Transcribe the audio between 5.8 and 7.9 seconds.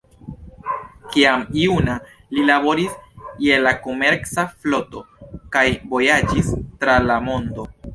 vojaĝis tra la mondo.